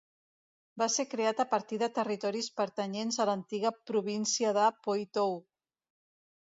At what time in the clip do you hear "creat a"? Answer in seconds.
1.11-1.45